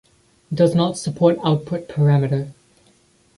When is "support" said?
0.97-1.37